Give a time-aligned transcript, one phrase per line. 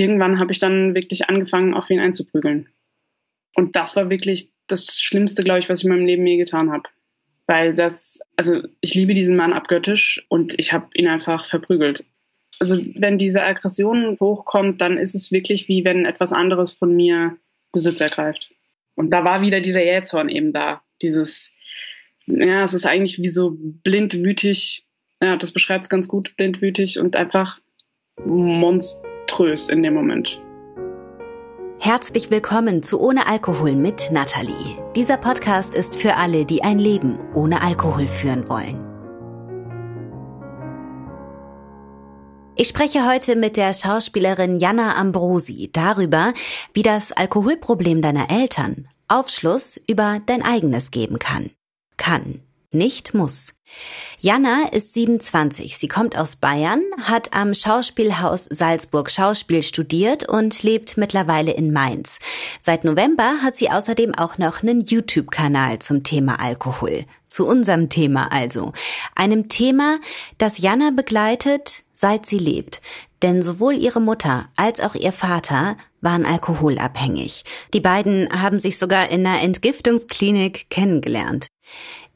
[0.00, 2.68] irgendwann habe ich dann wirklich angefangen, auf ihn einzuprügeln.
[3.54, 6.72] Und das war wirklich das Schlimmste, glaube ich, was ich in meinem Leben je getan
[6.72, 6.84] habe.
[7.46, 12.04] Weil das, also ich liebe diesen Mann abgöttisch und ich habe ihn einfach verprügelt.
[12.58, 17.36] Also wenn diese Aggression hochkommt, dann ist es wirklich wie wenn etwas anderes von mir
[17.72, 18.50] Besitz ergreift.
[18.94, 20.82] Und da war wieder dieser Jähzorn eben da.
[21.02, 21.52] Dieses,
[22.26, 24.86] ja, es ist eigentlich wie so blindwütig,
[25.22, 27.60] ja, das beschreibt es ganz gut, blindwütig und einfach
[29.30, 30.40] monströs in dem Moment.
[31.78, 34.76] Herzlich willkommen zu Ohne Alkohol mit Nathalie.
[34.96, 38.84] Dieser Podcast ist für alle, die ein Leben ohne Alkohol führen wollen.
[42.56, 46.34] Ich spreche heute mit der Schauspielerin Jana Ambrosi darüber,
[46.74, 51.50] wie das Alkoholproblem deiner Eltern Aufschluss über dein eigenes geben kann.
[51.96, 53.54] Kann nicht muss.
[54.18, 55.78] Jana ist 27.
[55.78, 62.18] Sie kommt aus Bayern, hat am Schauspielhaus Salzburg Schauspiel studiert und lebt mittlerweile in Mainz.
[62.60, 67.04] Seit November hat sie außerdem auch noch einen YouTube-Kanal zum Thema Alkohol.
[67.28, 68.72] Zu unserem Thema also.
[69.14, 69.98] Einem Thema,
[70.38, 72.80] das Jana begleitet, seit sie lebt.
[73.22, 77.44] Denn sowohl ihre Mutter als auch ihr Vater waren alkoholabhängig.
[77.74, 81.48] Die beiden haben sich sogar in einer Entgiftungsklinik kennengelernt.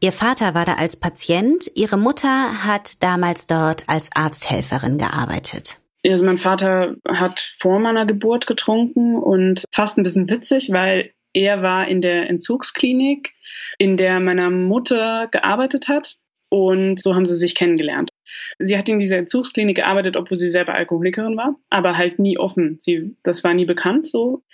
[0.00, 5.80] Ihr Vater war da als Patient, ihre Mutter hat damals dort als Arzthelferin gearbeitet.
[6.06, 11.62] Also mein Vater hat vor meiner Geburt getrunken und fast ein bisschen witzig, weil er
[11.62, 13.32] war in der Entzugsklinik,
[13.78, 16.16] in der meine Mutter gearbeitet hat.
[16.50, 18.10] Und so haben sie sich kennengelernt.
[18.58, 22.76] Sie hat in dieser Entzugsklinik gearbeitet, obwohl sie selber Alkoholikerin war, aber halt nie offen.
[22.78, 24.44] Sie, das war nie bekannt so.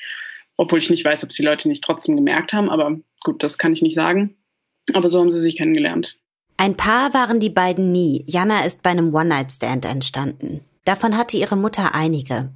[0.56, 3.72] Obwohl ich nicht weiß, ob sie Leute nicht trotzdem gemerkt haben, aber gut, das kann
[3.72, 4.36] ich nicht sagen.
[4.94, 6.18] Aber so haben sie sich kennengelernt.
[6.56, 8.22] Ein Paar waren die beiden nie.
[8.26, 10.60] Jana ist bei einem One-Night-Stand entstanden.
[10.84, 12.50] Davon hatte ihre Mutter einige.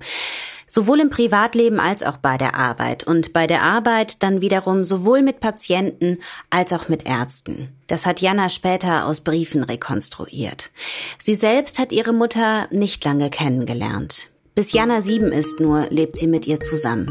[0.66, 3.06] Sowohl im Privatleben als auch bei der Arbeit.
[3.06, 6.18] Und bei der Arbeit dann wiederum sowohl mit Patienten
[6.50, 7.70] als auch mit Ärzten.
[7.86, 10.70] Das hat Jana später aus Briefen rekonstruiert.
[11.18, 14.30] Sie selbst hat ihre Mutter nicht lange kennengelernt.
[14.54, 17.08] Bis Jana sieben ist nur, lebt sie mit ihr zusammen.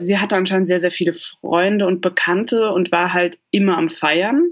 [0.00, 4.50] Sie hatte anscheinend sehr, sehr viele Freunde und Bekannte und war halt immer am Feiern.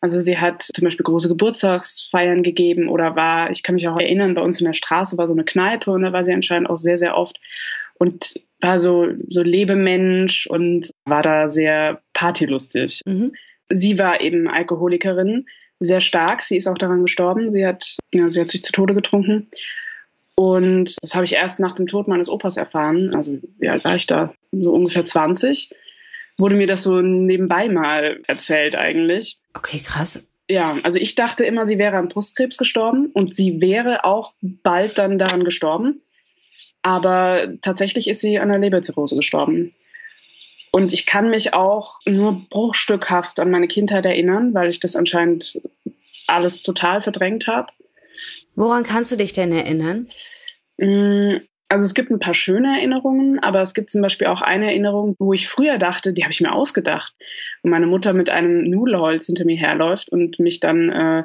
[0.00, 4.34] Also sie hat zum Beispiel große Geburtstagsfeiern gegeben oder war, ich kann mich auch erinnern,
[4.34, 6.76] bei uns in der Straße war so eine Kneipe und da war sie anscheinend auch
[6.76, 7.40] sehr, sehr oft
[7.94, 13.00] und war so, so Lebemensch und war da sehr partylustig.
[13.06, 13.32] Mhm.
[13.68, 15.46] Sie war eben Alkoholikerin,
[15.80, 16.42] sehr stark.
[16.42, 17.50] Sie ist auch daran gestorben.
[17.50, 19.48] Sie hat, ja, sie hat sich zu Tode getrunken.
[20.36, 23.14] Und das habe ich erst nach dem Tod meines Opas erfahren.
[23.14, 24.34] Also wie alt war ich da?
[24.52, 25.74] So ungefähr 20.
[26.38, 29.38] Wurde mir das so nebenbei mal erzählt eigentlich.
[29.54, 30.28] Okay, krass.
[30.48, 34.98] Ja, also ich dachte immer, sie wäre an Brustkrebs gestorben und sie wäre auch bald
[34.98, 36.02] dann daran gestorben.
[36.82, 39.72] Aber tatsächlich ist sie an der Leberzirrhose gestorben.
[40.70, 45.58] Und ich kann mich auch nur bruchstückhaft an meine Kindheit erinnern, weil ich das anscheinend
[46.26, 47.72] alles total verdrängt habe.
[48.54, 50.08] Woran kannst du dich denn erinnern?
[50.78, 51.38] Mm,
[51.68, 55.16] also es gibt ein paar schöne Erinnerungen, aber es gibt zum Beispiel auch eine Erinnerung,
[55.18, 57.14] wo ich früher dachte, die habe ich mir ausgedacht.
[57.62, 61.24] Und meine Mutter mit einem Nudelholz hinter mir herläuft und mich dann äh,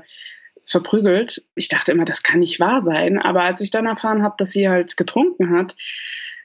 [0.66, 1.44] verprügelt.
[1.56, 3.20] Ich dachte immer, das kann nicht wahr sein.
[3.20, 5.76] Aber als ich dann erfahren habe, dass sie halt getrunken hat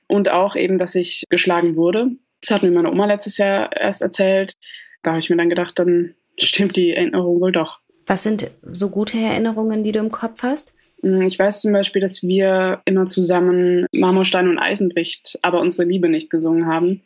[0.09, 2.11] und auch eben, dass ich geschlagen wurde,
[2.43, 4.55] das hat mir meine Oma letztes Jahr erst erzählt,
[5.03, 7.81] da habe ich mir dann gedacht, dann stimmt die Erinnerung wohl doch.
[8.06, 10.72] Was sind so gute Erinnerungen, die du im Kopf hast?
[11.03, 15.89] Mm, ich weiß zum Beispiel, dass wir immer zusammen Marmorstein und Eisen bricht, aber unsere
[15.89, 17.03] Liebe nicht gesungen haben.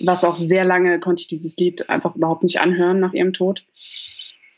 [0.00, 3.64] Was auch sehr lange konnte ich dieses Lied einfach überhaupt nicht anhören nach ihrem Tod.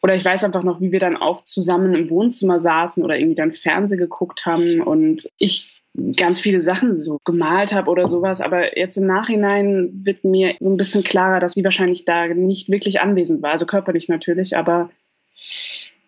[0.03, 3.37] Oder ich weiß einfach noch, wie wir dann auch zusammen im Wohnzimmer saßen oder irgendwie
[3.37, 5.83] dann Fernseh geguckt haben und ich
[6.17, 8.41] ganz viele Sachen so gemalt habe oder sowas.
[8.41, 12.71] Aber jetzt im Nachhinein wird mir so ein bisschen klarer, dass sie wahrscheinlich da nicht
[12.71, 13.53] wirklich anwesend war.
[13.53, 14.91] Also körperlich natürlich, aber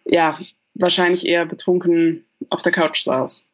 [0.05, 0.39] ja,
[0.75, 3.49] wahrscheinlich eher betrunken auf der Couch saß.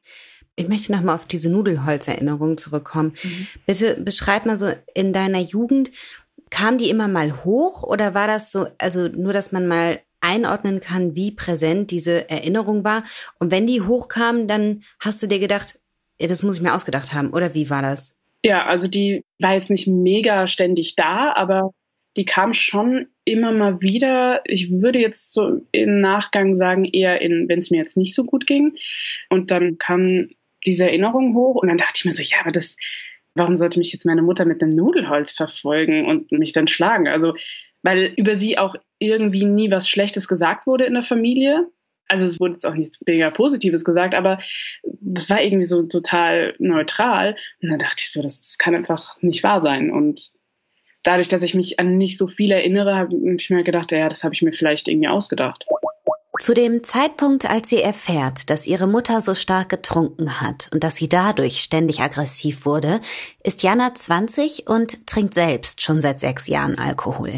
[0.56, 3.14] Ich möchte nochmal auf diese Nudelholzerinnerung zurückkommen.
[3.22, 3.46] Mhm.
[3.66, 5.90] Bitte beschreib mal so in deiner Jugend,
[6.50, 10.80] kam die immer mal hoch oder war das so, also nur, dass man mal einordnen
[10.80, 13.04] kann, wie präsent diese Erinnerung war?
[13.38, 15.78] Und wenn die hochkam, dann hast du dir gedacht,
[16.20, 18.16] ja, das muss ich mir ausgedacht haben, oder wie war das?
[18.44, 21.72] Ja, also die war jetzt nicht mega ständig da, aber
[22.18, 24.42] die kam schon immer mal wieder.
[24.44, 28.24] Ich würde jetzt so im Nachgang sagen, eher in, wenn es mir jetzt nicht so
[28.24, 28.76] gut ging.
[29.30, 30.28] Und dann kam
[30.66, 32.76] diese Erinnerung hoch und dann dachte ich mir so, ja, aber das,
[33.34, 37.06] warum sollte mich jetzt meine Mutter mit einem Nudelholz verfolgen und mich dann schlagen?
[37.06, 37.34] Also,
[37.82, 41.68] weil über sie auch irgendwie nie was Schlechtes gesagt wurde in der Familie.
[42.08, 44.40] Also es wurde jetzt auch nichts mega Positives gesagt, aber
[45.14, 47.36] es war irgendwie so total neutral.
[47.62, 49.92] Und dann dachte ich so, das, das kann einfach nicht wahr sein.
[49.92, 50.32] Und
[51.08, 54.24] dadurch, dass ich mich an nicht so viel erinnere, habe ich mir gedacht, ja, das
[54.24, 55.64] habe ich mir vielleicht irgendwie ausgedacht.
[56.38, 60.94] Zu dem Zeitpunkt, als sie erfährt, dass ihre Mutter so stark getrunken hat und dass
[60.94, 63.00] sie dadurch ständig aggressiv wurde,
[63.42, 67.32] ist Jana 20 und trinkt selbst schon seit sechs Jahren Alkohol.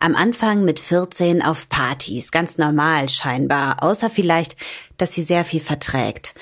[0.00, 4.56] Am Anfang mit 14 auf Partys, ganz normal scheinbar, außer vielleicht,
[4.96, 6.34] dass sie sehr viel verträgt.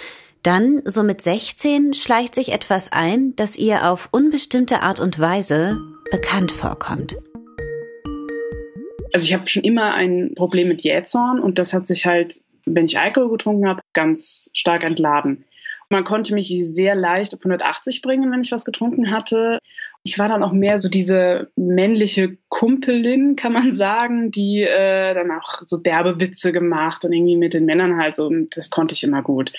[0.43, 5.79] Dann, so mit 16, schleicht sich etwas ein, das ihr auf unbestimmte Art und Weise
[6.11, 7.17] bekannt vorkommt
[9.13, 12.85] also ich habe schon immer ein Problem mit Jähzorn und das hat sich halt, wenn
[12.85, 15.45] ich Alkohol getrunken habe, ganz stark entladen.
[15.93, 19.59] Man konnte mich sehr leicht auf 180 bringen, wenn ich was getrunken hatte.
[20.05, 25.33] Ich war dann auch mehr so diese männliche Kumpelin, kann man sagen, die äh, dann
[25.33, 29.03] auch so derbe Witze gemacht und irgendwie mit den Männern halt so, das konnte ich
[29.03, 29.53] immer gut.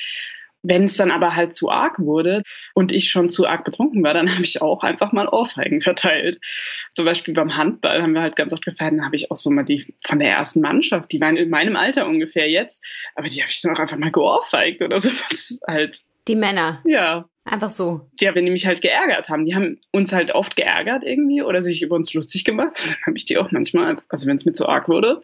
[0.63, 2.43] Wenn es dann aber halt zu arg wurde
[2.73, 6.39] und ich schon zu arg betrunken war, dann habe ich auch einfach mal Ohrfeigen verteilt.
[6.93, 9.49] Zum Beispiel beim Handball haben wir halt ganz oft gefeiert, dann habe ich auch so
[9.49, 12.85] mal die von der ersten Mannschaft, die waren in meinem Alter ungefähr jetzt,
[13.15, 15.09] aber die habe ich dann auch einfach mal geohrfeigt oder so.
[15.67, 16.01] halt.
[16.27, 16.81] Die Männer.
[16.85, 17.30] Ja.
[17.43, 18.07] Einfach so.
[18.19, 19.45] Ja, wenn die mich halt geärgert haben.
[19.45, 22.83] Die haben uns halt oft geärgert irgendwie oder sich über uns lustig gemacht.
[22.85, 25.23] Dann habe ich die auch manchmal, also wenn es mir zu arg wurde,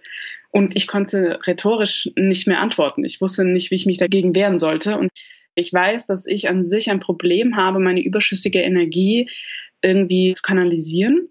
[0.51, 3.03] und ich konnte rhetorisch nicht mehr antworten.
[3.03, 4.97] Ich wusste nicht, wie ich mich dagegen wehren sollte.
[4.97, 5.11] Und
[5.55, 9.29] ich weiß, dass ich an sich ein Problem habe, meine überschüssige Energie
[9.81, 11.29] irgendwie zu kanalisieren.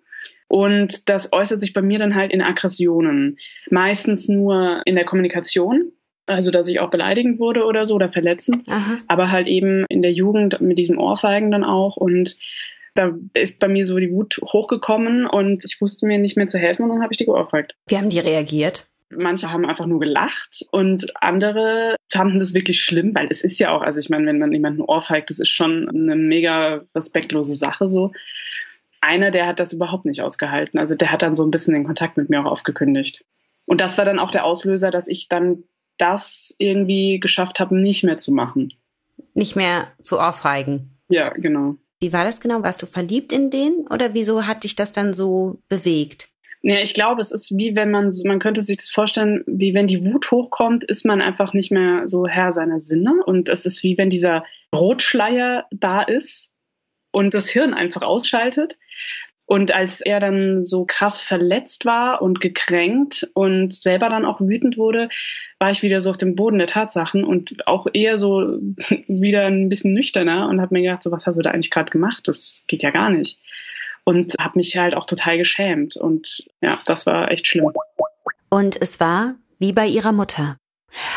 [0.49, 3.39] Und das äußert sich bei mir dann halt in Aggressionen.
[3.71, 5.93] Meistens nur in der Kommunikation.
[6.27, 8.69] Also, dass ich auch beleidigend wurde oder so oder verletzend.
[8.69, 8.99] Aha.
[9.07, 11.97] Aber halt eben in der Jugend mit diesem Ohrfeigen dann auch.
[11.97, 12.37] Und
[12.97, 16.59] da ist bei mir so die Wut hochgekommen und ich wusste mir nicht mehr zu
[16.59, 17.75] helfen und dann habe ich die geohrfeigt.
[17.89, 18.87] Wie haben die reagiert?
[19.11, 23.71] Manche haben einfach nur gelacht und andere fanden das wirklich schlimm, weil es ist ja
[23.71, 27.89] auch, also ich meine, wenn man jemanden ohrfeigt, das ist schon eine mega respektlose Sache
[27.89, 28.13] so.
[29.01, 30.81] Einer, der hat das überhaupt nicht ausgehalten.
[30.81, 33.25] Also der hat dann so ein bisschen den Kontakt mit mir auch aufgekündigt.
[33.65, 35.63] Und das war dann auch der Auslöser, dass ich dann
[35.99, 38.73] das irgendwie geschafft habe, nicht mehr zu machen.
[39.35, 40.99] Nicht mehr zu ohrfeigen.
[41.09, 41.77] Ja, genau.
[42.01, 42.63] Wie war das genau?
[42.63, 46.29] Warst du verliebt in den oder wieso hat dich das dann so bewegt?
[46.63, 49.87] Ja, ich glaube, es ist wie wenn man, man könnte sich das vorstellen, wie wenn
[49.87, 53.23] die Wut hochkommt, ist man einfach nicht mehr so Herr seiner Sinne.
[53.25, 54.45] Und es ist wie wenn dieser
[54.75, 56.53] Rotschleier da ist
[57.13, 58.79] und das Hirn einfach ausschaltet.
[59.47, 64.77] Und als er dann so krass verletzt war und gekränkt und selber dann auch wütend
[64.77, 65.09] wurde,
[65.59, 68.41] war ich wieder so auf dem Boden der Tatsachen und auch eher so
[69.07, 71.91] wieder ein bisschen nüchterner und habe mir gedacht, so was hast du da eigentlich gerade
[71.91, 72.27] gemacht?
[72.27, 73.39] Das geht ja gar nicht
[74.07, 75.97] und habe mich halt auch total geschämt.
[75.97, 77.73] Und ja, das war echt schlimm.
[78.49, 80.57] Und es war wie bei ihrer Mutter.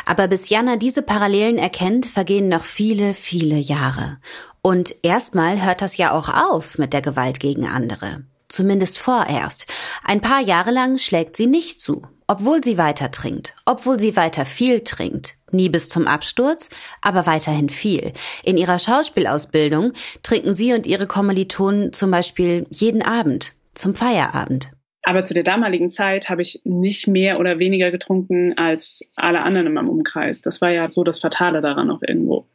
[0.05, 4.17] Aber bis Jana diese Parallelen erkennt, vergehen noch viele, viele Jahre.
[4.61, 8.23] Und erstmal hört das ja auch auf mit der Gewalt gegen andere.
[8.49, 9.67] Zumindest vorerst.
[10.03, 14.45] Ein paar Jahre lang schlägt sie nicht zu, obwohl sie weiter trinkt, obwohl sie weiter
[14.45, 15.35] viel trinkt.
[15.51, 16.69] Nie bis zum Absturz,
[17.01, 18.13] aber weiterhin viel.
[18.43, 19.93] In ihrer Schauspielausbildung
[20.23, 24.71] trinken sie und ihre Kommilitonen zum Beispiel jeden Abend zum Feierabend.
[25.03, 29.67] Aber zu der damaligen Zeit habe ich nicht mehr oder weniger getrunken als alle anderen
[29.67, 30.41] in meinem Umkreis.
[30.41, 32.47] Das war ja so das Fatale daran auch irgendwo.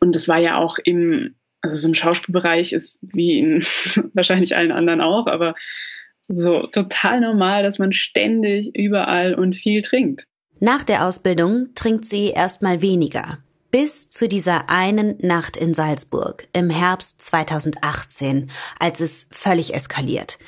[0.00, 3.64] Und es war ja auch im, also so im Schauspielbereich ist wie in
[4.14, 5.54] wahrscheinlich allen anderen auch, aber
[6.28, 10.24] so total normal, dass man ständig überall und viel trinkt.
[10.60, 13.38] Nach der Ausbildung trinkt sie erstmal weniger.
[13.70, 18.50] Bis zu dieser einen Nacht in Salzburg im Herbst 2018,
[18.80, 20.40] als es völlig eskaliert.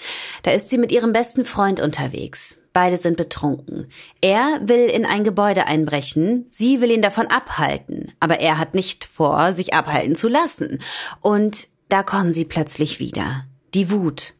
[0.42, 2.60] Da ist sie mit ihrem besten Freund unterwegs.
[2.72, 3.86] Beide sind betrunken.
[4.20, 9.04] Er will in ein Gebäude einbrechen, sie will ihn davon abhalten, aber er hat nicht
[9.04, 10.80] vor, sich abhalten zu lassen.
[11.20, 13.44] Und da kommen sie plötzlich wieder.
[13.72, 14.34] Die Wut,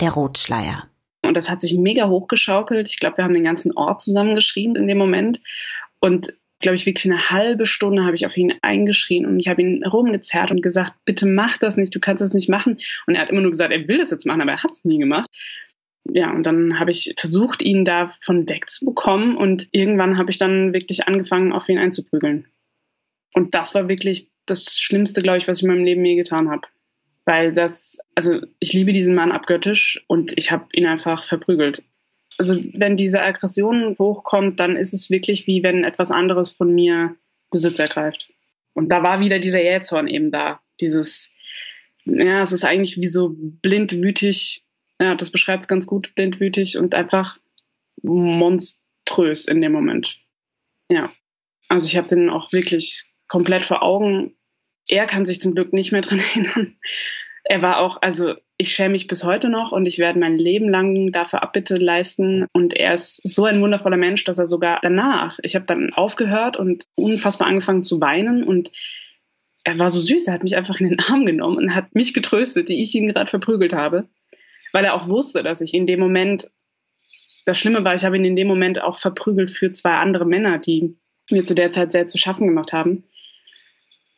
[0.00, 0.88] der Rotschleier.
[1.22, 2.88] Und das hat sich mega hochgeschaukelt.
[2.88, 5.40] Ich glaube, wir haben den ganzen Ort zusammengeschrien in dem Moment.
[6.00, 6.34] Und
[6.64, 9.84] glaube ich, wirklich eine halbe Stunde habe ich auf ihn eingeschrien und ich habe ihn
[9.84, 12.80] rumgezerrt und gesagt, bitte mach das nicht, du kannst das nicht machen.
[13.06, 14.84] Und er hat immer nur gesagt, er will das jetzt machen, aber er hat es
[14.84, 15.28] nie gemacht.
[16.10, 21.06] Ja, und dann habe ich versucht, ihn davon wegzubekommen und irgendwann habe ich dann wirklich
[21.06, 22.46] angefangen, auf ihn einzuprügeln.
[23.34, 26.50] Und das war wirklich das Schlimmste, glaube ich, was ich in meinem Leben je getan
[26.50, 26.66] habe
[27.26, 31.82] weil das, also ich liebe diesen Mann abgöttisch und ich habe ihn einfach verprügelt.
[32.38, 37.16] Also wenn diese Aggression hochkommt, dann ist es wirklich wie wenn etwas anderes von mir
[37.50, 38.28] Besitz ergreift.
[38.72, 40.60] Und da war wieder dieser Jähzorn eben da.
[40.80, 41.32] Dieses,
[42.04, 44.64] ja, es ist eigentlich wie so blindwütig,
[45.00, 47.38] ja, das beschreibt es ganz gut, blindwütig und einfach
[48.02, 50.18] monströs in dem Moment.
[50.90, 51.12] Ja.
[51.68, 54.36] Also ich habe den auch wirklich komplett vor Augen.
[54.86, 56.76] Er kann sich zum Glück nicht mehr dran erinnern.
[57.44, 60.68] Er war auch, also ich schäme mich bis heute noch und ich werde mein Leben
[60.70, 62.46] lang dafür Abbitte leisten.
[62.52, 66.56] Und er ist so ein wundervoller Mensch, dass er sogar danach, ich habe dann aufgehört
[66.56, 68.72] und unfassbar angefangen zu weinen und
[69.64, 72.14] er war so süß, er hat mich einfach in den Arm genommen und hat mich
[72.14, 74.08] getröstet, die ich ihn gerade verprügelt habe,
[74.72, 76.50] weil er auch wusste, dass ich in dem Moment,
[77.46, 80.58] das Schlimme war, ich habe ihn in dem Moment auch verprügelt für zwei andere Männer,
[80.58, 80.96] die
[81.30, 83.04] mir zu der Zeit sehr zu schaffen gemacht haben.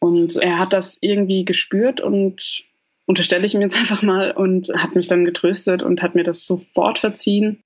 [0.00, 2.64] Und er hat das irgendwie gespürt und
[3.06, 6.46] unterstelle ich ihm jetzt einfach mal und hat mich dann getröstet und hat mir das
[6.46, 7.62] sofort verziehen.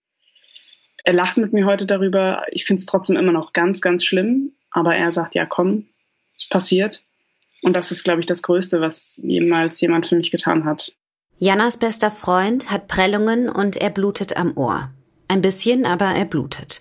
[1.03, 2.45] Er lacht mit mir heute darüber.
[2.51, 4.53] Ich finde es trotzdem immer noch ganz, ganz schlimm.
[4.71, 5.87] Aber er sagt, ja, komm,
[6.51, 7.03] passiert.
[7.63, 10.93] Und das ist, glaube ich, das Größte, was jemals jemand für mich getan hat.
[11.39, 14.91] Jannas bester Freund hat Prellungen und er blutet am Ohr.
[15.27, 16.81] Ein bisschen, aber er blutet.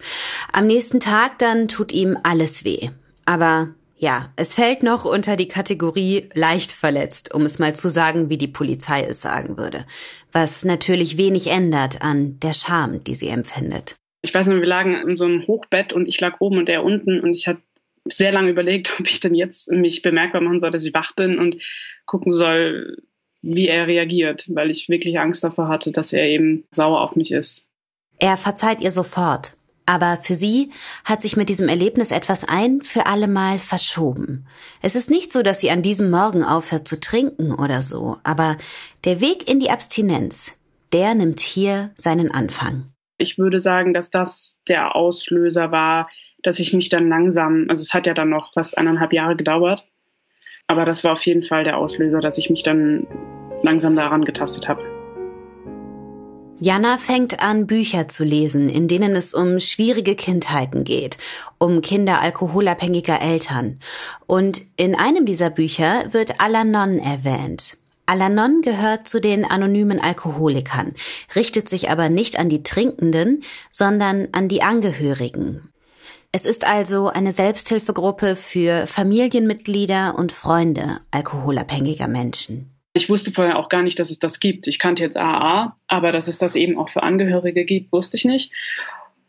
[0.51, 2.89] Am nächsten Tag dann tut ihm alles weh.
[3.25, 3.69] Aber
[4.01, 8.37] ja, es fällt noch unter die Kategorie leicht verletzt, um es mal zu sagen, wie
[8.37, 9.85] die Polizei es sagen würde.
[10.31, 13.97] Was natürlich wenig ändert an der Scham, die sie empfindet.
[14.21, 16.85] Ich weiß noch, wir lagen in so einem Hochbett und ich lag oben und er
[16.85, 17.59] unten und ich habe
[18.05, 21.37] sehr lange überlegt, ob ich denn jetzt mich bemerkbar machen soll, dass ich wach bin
[21.37, 21.57] und
[22.05, 23.03] gucken soll,
[23.41, 27.33] wie er reagiert, weil ich wirklich Angst davor hatte, dass er eben sauer auf mich
[27.33, 27.67] ist.
[28.17, 29.53] Er verzeiht ihr sofort,
[29.89, 30.69] aber für sie
[31.03, 34.45] hat sich mit diesem Erlebnis etwas ein für alle Mal verschoben.
[34.83, 38.57] Es ist nicht so, dass sie an diesem Morgen aufhört zu trinken oder so, aber
[39.03, 40.55] der Weg in die Abstinenz,
[40.93, 42.93] der nimmt hier seinen Anfang.
[43.17, 46.07] Ich würde sagen, dass das der Auslöser war,
[46.43, 49.83] dass ich mich dann langsam, also es hat ja dann noch fast eineinhalb Jahre gedauert,
[50.67, 53.07] aber das war auf jeden Fall der Auslöser, dass ich mich dann
[53.63, 54.98] langsam daran getastet habe.
[56.61, 61.17] Jana fängt an, Bücher zu lesen, in denen es um schwierige Kindheiten geht,
[61.57, 63.79] um Kinder alkoholabhängiger Eltern.
[64.27, 67.77] Und in einem dieser Bücher wird Alanon erwähnt.
[68.07, 70.95] Alanon gehört zu den anonymen Alkoholikern,
[71.33, 75.69] richtet sich aber nicht an die Trinkenden, sondern an die Angehörigen.
[76.31, 82.69] Es ist also eine Selbsthilfegruppe für Familienmitglieder und Freunde alkoholabhängiger Menschen.
[82.93, 84.67] Ich wusste vorher auch gar nicht, dass es das gibt.
[84.67, 88.25] Ich kannte jetzt AA, aber dass es das eben auch für Angehörige gibt, wusste ich
[88.25, 88.51] nicht.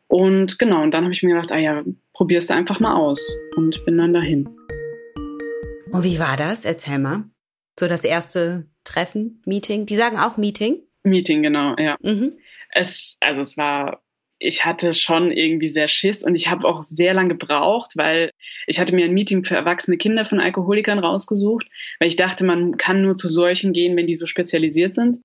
[0.09, 3.37] Und genau, und dann habe ich mir gedacht, ah ja, probierst du einfach mal aus
[3.57, 4.49] und bin dann dahin.
[5.93, 6.64] Und wie war das?
[6.64, 7.25] Erzähl mal.
[7.79, 9.87] So das erste Treffen, Meeting.
[9.87, 10.81] Die sagen auch Meeting?
[11.02, 11.97] Meeting, genau, ja.
[12.02, 12.35] Mhm.
[12.73, 14.02] Es, also es war
[14.40, 18.32] ich hatte schon irgendwie sehr Schiss und ich habe auch sehr lange gebraucht, weil
[18.66, 21.66] ich hatte mir ein Meeting für erwachsene Kinder von Alkoholikern rausgesucht,
[22.00, 25.18] weil ich dachte, man kann nur zu solchen gehen, wenn die so spezialisiert sind.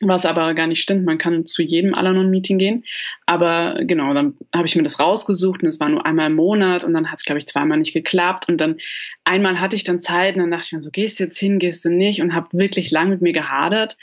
[0.00, 2.84] Was aber gar nicht stimmt, man kann zu jedem Alanon-Meeting gehen.
[3.24, 6.84] Aber genau, dann habe ich mir das rausgesucht und es war nur einmal im Monat
[6.84, 8.48] und dann hat es, glaube ich, zweimal nicht geklappt.
[8.48, 8.76] Und dann
[9.24, 11.58] einmal hatte ich dann Zeit und dann dachte ich mir so, gehst du jetzt hin,
[11.58, 13.96] gehst du nicht und habe wirklich lang mit mir gehadert.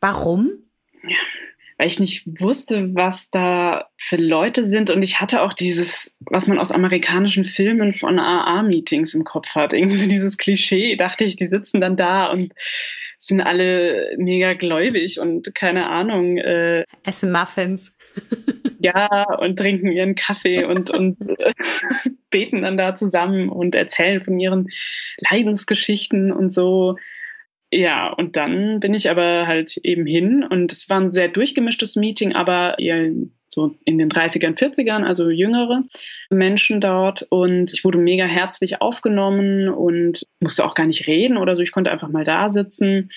[0.00, 0.50] Warum?
[1.04, 1.16] Ja,
[1.80, 4.90] weil ich nicht wusste, was da für Leute sind.
[4.90, 9.72] Und ich hatte auch dieses, was man aus amerikanischen Filmen von AA-Meetings im Kopf hat.
[9.72, 12.52] Irgendwie so dieses Klischee, dachte ich, die sitzen dann da und
[13.16, 16.36] sind alle mega gläubig und keine Ahnung.
[16.36, 17.96] Äh, Essen Muffins.
[18.78, 21.52] ja, und trinken ihren Kaffee und, und äh,
[22.28, 24.68] beten dann da zusammen und erzählen von ihren
[25.30, 26.96] Leidensgeschichten und so.
[27.72, 31.94] Ja, und dann bin ich aber halt eben hin und es war ein sehr durchgemischtes
[31.96, 32.76] Meeting, aber
[33.48, 35.84] so in den 30ern, 40ern, also jüngere
[36.30, 41.54] Menschen dort und ich wurde mega herzlich aufgenommen und musste auch gar nicht reden oder
[41.54, 43.10] so, ich konnte einfach mal da sitzen.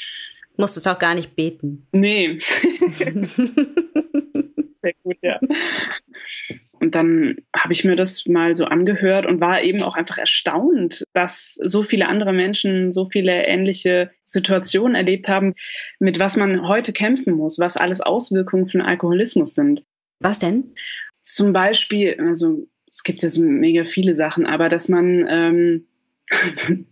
[0.55, 1.88] Musstest auch gar nicht beten.
[1.91, 2.38] Nee.
[4.83, 5.39] sehr gut, ja.
[6.79, 11.05] Und dann habe ich mir das mal so angehört und war eben auch einfach erstaunt,
[11.13, 15.53] dass so viele andere Menschen so viele ähnliche Situationen erlebt haben,
[15.99, 19.85] mit was man heute kämpfen muss, was alles Auswirkungen von Alkoholismus sind.
[20.19, 20.73] Was denn?
[21.21, 25.87] Zum Beispiel, also es gibt ja so mega viele Sachen, aber dass man ähm,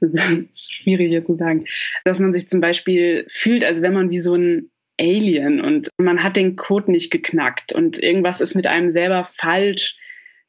[0.00, 0.14] das
[0.50, 1.64] ist schwierig hier zu sagen,
[2.04, 4.70] dass man sich zum Beispiel fühlt, als wenn man wie so ein
[5.00, 9.96] Alien und man hat den Code nicht geknackt und irgendwas ist mit einem selber falsch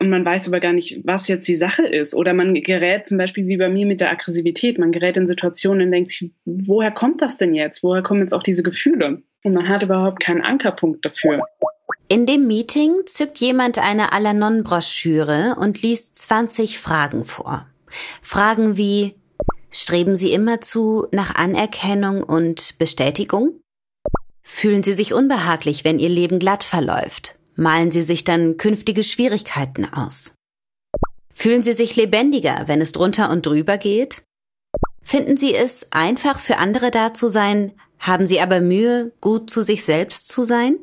[0.02, 2.16] und man weiß aber gar nicht, was jetzt die Sache ist.
[2.16, 5.86] Oder man gerät zum Beispiel wie bei mir mit der Aggressivität, man gerät in Situationen
[5.86, 7.84] und denkt sich, woher kommt das denn jetzt?
[7.84, 9.22] Woher kommen jetzt auch diese Gefühle?
[9.44, 11.44] Und man hat überhaupt keinen Ankerpunkt dafür.
[12.08, 17.68] In dem Meeting zückt jemand eine Alanon-Broschüre und liest 20 Fragen vor.
[18.24, 19.14] Fragen wie,
[19.70, 23.62] streben Sie immerzu nach Anerkennung und Bestätigung?
[24.44, 27.38] Fühlen Sie sich unbehaglich, wenn Ihr Leben glatt verläuft?
[27.56, 30.34] Malen Sie sich dann künftige Schwierigkeiten aus?
[31.32, 34.24] Fühlen Sie sich lebendiger, wenn es drunter und drüber geht?
[35.04, 39.62] Finden Sie es einfach für andere da zu sein, haben Sie aber Mühe, gut zu
[39.62, 40.78] sich selbst zu sein?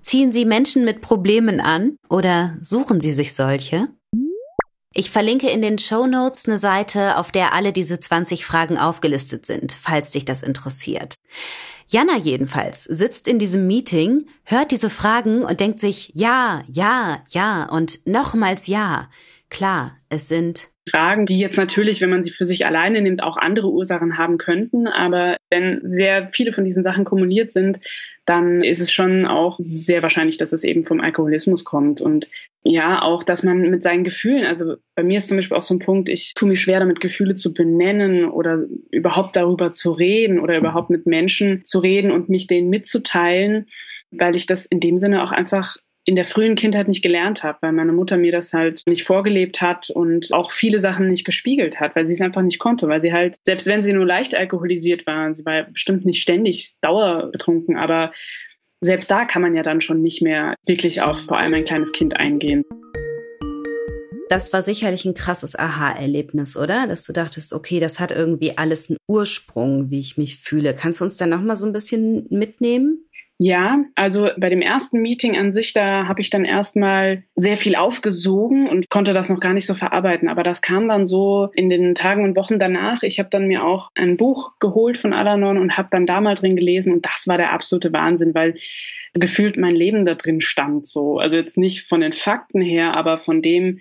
[0.00, 3.88] Ziehen Sie Menschen mit Problemen an oder suchen Sie sich solche?
[4.92, 9.46] Ich verlinke in den Show Notes eine Seite, auf der alle diese 20 Fragen aufgelistet
[9.46, 11.14] sind, falls dich das interessiert.
[11.92, 17.68] Jana jedenfalls sitzt in diesem Meeting, hört diese Fragen und denkt sich ja, ja, ja
[17.68, 19.10] und nochmals ja.
[19.48, 23.36] Klar, es sind Fragen, die jetzt natürlich, wenn man sie für sich alleine nimmt, auch
[23.36, 24.86] andere Ursachen haben könnten.
[24.86, 27.80] Aber wenn sehr viele von diesen Sachen kumuliert sind,
[28.26, 32.00] dann ist es schon auch sehr wahrscheinlich, dass es eben vom Alkoholismus kommt.
[32.00, 32.30] Und
[32.62, 35.74] ja, auch, dass man mit seinen Gefühlen, also bei mir ist zum Beispiel auch so
[35.74, 40.38] ein Punkt, ich tue mich schwer damit, Gefühle zu benennen oder überhaupt darüber zu reden
[40.38, 43.66] oder überhaupt mit Menschen zu reden und mich denen mitzuteilen,
[44.10, 45.76] weil ich das in dem Sinne auch einfach
[46.10, 49.62] in der frühen Kindheit nicht gelernt habe, weil meine Mutter mir das halt nicht vorgelebt
[49.62, 52.98] hat und auch viele Sachen nicht gespiegelt hat, weil sie es einfach nicht konnte, weil
[52.98, 57.76] sie halt, selbst wenn sie nur leicht alkoholisiert war, sie war bestimmt nicht ständig dauerbetrunken,
[57.76, 58.10] aber
[58.80, 61.92] selbst da kann man ja dann schon nicht mehr wirklich auf vor allem ein kleines
[61.92, 62.64] Kind eingehen.
[64.28, 66.88] Das war sicherlich ein krasses Aha-Erlebnis, oder?
[66.88, 70.74] Dass du dachtest, okay, das hat irgendwie alles einen Ursprung, wie ich mich fühle.
[70.74, 73.04] Kannst du uns da noch mal so ein bisschen mitnehmen?
[73.42, 77.74] Ja, also bei dem ersten Meeting an sich, da habe ich dann erstmal sehr viel
[77.74, 80.28] aufgesogen und konnte das noch gar nicht so verarbeiten.
[80.28, 83.02] Aber das kam dann so in den Tagen und Wochen danach.
[83.02, 86.34] Ich habe dann mir auch ein Buch geholt von Alanon und habe dann da mal
[86.34, 88.56] drin gelesen und das war der absolute Wahnsinn, weil
[89.14, 91.18] gefühlt mein Leben da drin stand so.
[91.18, 93.80] Also jetzt nicht von den Fakten her, aber von dem,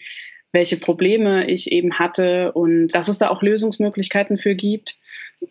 [0.52, 4.98] welche Probleme ich eben hatte und dass es da auch Lösungsmöglichkeiten für gibt,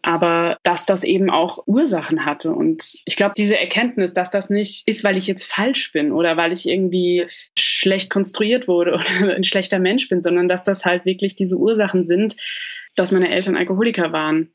[0.02, 2.52] aber dass das eben auch Ursachen hatte.
[2.52, 6.36] Und ich glaube, diese Erkenntnis, dass das nicht ist, weil ich jetzt falsch bin oder
[6.36, 7.26] weil ich irgendwie
[7.56, 12.04] schlecht konstruiert wurde oder ein schlechter Mensch bin, sondern dass das halt wirklich diese Ursachen
[12.04, 12.36] sind,
[12.96, 14.52] dass meine Eltern Alkoholiker waren.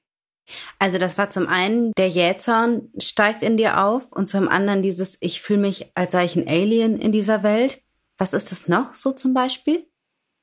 [0.77, 5.17] Also das war zum einen, der Jähzorn steigt in dir auf und zum anderen dieses,
[5.21, 7.81] ich fühle mich, als sei ich ein Alien in dieser Welt.
[8.17, 9.87] Was ist das noch so zum Beispiel?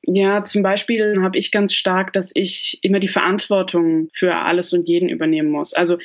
[0.03, 4.87] Ja, zum Beispiel habe ich ganz stark, dass ich immer die Verantwortung für alles und
[4.87, 5.73] jeden übernehmen muss.
[5.73, 5.97] Also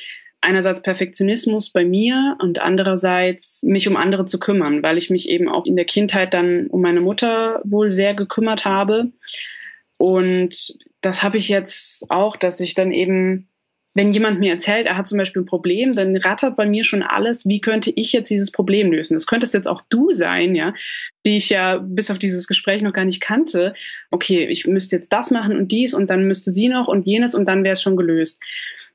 [0.42, 5.48] einerseits Perfektionismus bei mir und andererseits mich um andere zu kümmern, weil ich mich eben
[5.48, 9.12] auch in der Kindheit dann um meine Mutter wohl sehr gekümmert habe.
[9.96, 13.48] Und das habe ich jetzt auch, dass ich dann eben
[13.96, 17.02] wenn jemand mir erzählt, er hat zum Beispiel ein Problem, dann rattert bei mir schon
[17.02, 19.14] alles, wie könnte ich jetzt dieses Problem lösen?
[19.14, 20.74] Das könntest jetzt auch du sein, ja,
[21.24, 23.72] die ich ja bis auf dieses Gespräch noch gar nicht kannte.
[24.10, 27.34] Okay, ich müsste jetzt das machen und dies und dann müsste sie noch und jenes
[27.34, 28.38] und dann wäre es schon gelöst.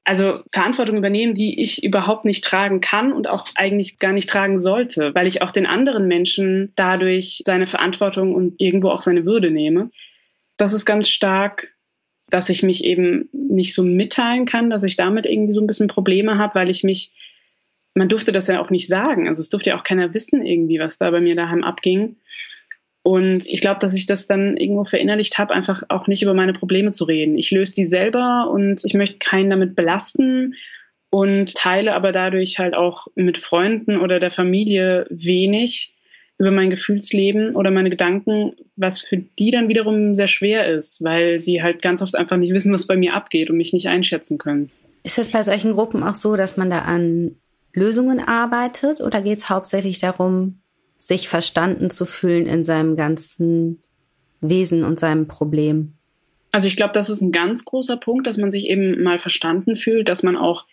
[0.03, 4.59] Also Verantwortung übernehmen, die ich überhaupt nicht tragen kann und auch eigentlich gar nicht tragen
[4.59, 9.49] sollte, weil ich auch den anderen Menschen dadurch seine Verantwortung und irgendwo auch seine Würde
[9.49, 9.89] nehme.
[10.57, 11.69] Das ist ganz stark
[12.31, 15.87] dass ich mich eben nicht so mitteilen kann, dass ich damit irgendwie so ein bisschen
[15.87, 17.11] Probleme habe, weil ich mich,
[17.93, 19.27] man durfte das ja auch nicht sagen.
[19.27, 22.15] Also es durfte ja auch keiner wissen irgendwie, was da bei mir daheim abging.
[23.03, 26.53] Und ich glaube, dass ich das dann irgendwo verinnerlicht habe, einfach auch nicht über meine
[26.53, 27.37] Probleme zu reden.
[27.37, 30.55] Ich löse die selber und ich möchte keinen damit belasten
[31.09, 35.93] und teile aber dadurch halt auch mit Freunden oder der Familie wenig,
[36.41, 41.39] über mein Gefühlsleben oder meine Gedanken, was für die dann wiederum sehr schwer ist, weil
[41.43, 44.39] sie halt ganz oft einfach nicht wissen, was bei mir abgeht und mich nicht einschätzen
[44.39, 44.71] können.
[45.03, 47.35] Ist das bei solchen Gruppen auch so, dass man da an
[47.73, 50.61] Lösungen arbeitet oder geht es hauptsächlich darum,
[50.97, 53.79] sich verstanden zu fühlen in seinem ganzen
[54.39, 55.93] Wesen und seinem Problem?
[56.51, 59.75] Also ich glaube, das ist ein ganz großer Punkt, dass man sich eben mal verstanden
[59.75, 60.65] fühlt, dass man auch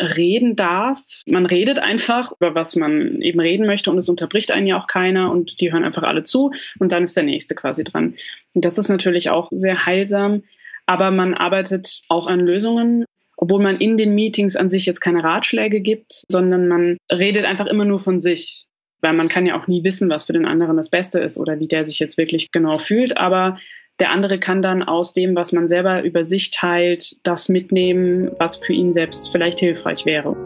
[0.00, 1.00] reden darf.
[1.26, 4.86] Man redet einfach über was man eben reden möchte und es unterbricht einen ja auch
[4.86, 8.14] keiner und die hören einfach alle zu und dann ist der nächste quasi dran.
[8.54, 10.42] Und das ist natürlich auch sehr heilsam,
[10.86, 13.04] aber man arbeitet auch an Lösungen,
[13.36, 17.66] obwohl man in den Meetings an sich jetzt keine Ratschläge gibt, sondern man redet einfach
[17.66, 18.64] immer nur von sich.
[19.00, 21.60] Weil man kann ja auch nie wissen, was für den anderen das Beste ist oder
[21.60, 23.16] wie der sich jetzt wirklich genau fühlt.
[23.16, 23.60] Aber
[24.00, 28.56] der andere kann dann aus dem, was man selber über sich teilt, das mitnehmen, was
[28.56, 30.36] für ihn selbst vielleicht hilfreich wäre.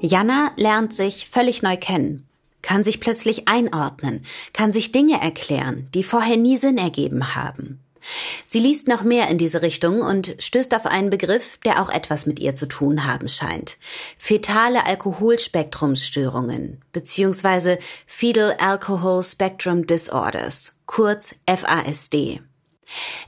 [0.00, 2.26] Jana lernt sich völlig neu kennen,
[2.62, 7.80] kann sich plötzlich einordnen, kann sich Dinge erklären, die vorher nie Sinn ergeben haben.
[8.44, 12.24] Sie liest noch mehr in diese Richtung und stößt auf einen Begriff, der auch etwas
[12.26, 13.76] mit ihr zu tun haben scheint.
[14.16, 22.40] Fetale Alkoholspektrumsstörungen beziehungsweise Fetal Alcohol Spectrum Disorders, kurz FASD.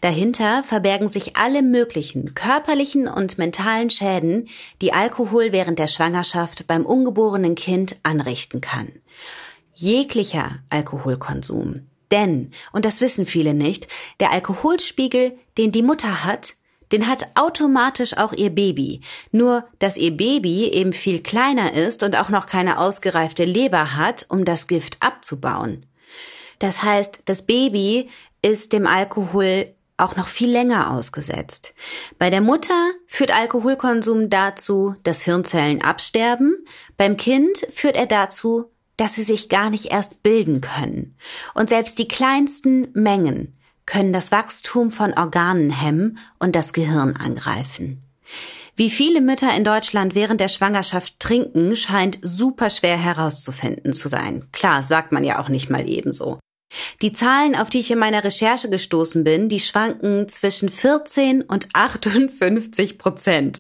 [0.01, 4.49] Dahinter verbergen sich alle möglichen körperlichen und mentalen Schäden,
[4.81, 8.89] die Alkohol während der Schwangerschaft beim ungeborenen Kind anrichten kann.
[9.75, 13.87] Jeglicher Alkoholkonsum Denn, und das wissen viele nicht,
[14.19, 16.55] der Alkoholspiegel, den die Mutter hat,
[16.91, 19.03] den hat automatisch auch ihr Baby.
[19.31, 24.27] Nur, dass ihr Baby eben viel kleiner ist und auch noch keine ausgereifte Leber hat,
[24.31, 25.87] um das Gift abzubauen.
[26.63, 28.09] Das heißt, das Baby
[28.41, 31.75] ist dem Alkohol auch noch viel länger ausgesetzt.
[32.21, 36.57] Bei der Mutter führt Alkoholkonsum dazu, dass Hirnzellen absterben.
[36.97, 41.17] Beim Kind führt er dazu, dass sie sich gar nicht erst bilden können.
[41.55, 48.05] Und selbst die kleinsten Mengen können das Wachstum von Organen hemmen und das Gehirn angreifen.
[48.77, 54.47] Wie viele Mütter in Deutschland während der Schwangerschaft trinken, scheint super schwer herauszufinden zu sein.
[54.53, 56.39] Klar, sagt man ja auch nicht mal ebenso.
[57.01, 61.69] Die Zahlen, auf die ich in meiner Recherche gestoßen bin, die schwanken zwischen 14 und
[61.75, 63.59] 58 Prozent.